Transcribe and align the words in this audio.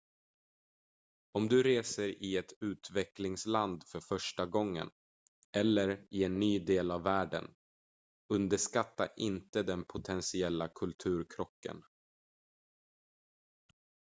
om 1.31 1.47
du 1.49 1.63
reser 1.63 2.23
i 2.23 2.37
ett 2.37 2.53
utvecklingsland 2.61 3.83
för 3.83 3.99
första 3.99 4.45
gången 4.45 4.89
eller 5.51 6.07
i 6.09 6.23
en 6.23 6.39
ny 6.39 6.59
del 6.59 6.91
av 6.91 7.03
världen 7.03 7.55
underskatta 8.33 9.07
inte 9.15 9.63
den 9.63 9.83
potentiella 9.85 10.67
kulturkrocken 10.75 11.83